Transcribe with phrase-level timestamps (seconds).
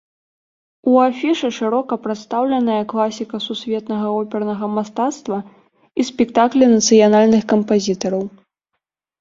[0.91, 8.23] У афішы шырока прадстаўленая класіка сусветнага опернага мастацтва і спектаклі нацыянальных кампазітараў.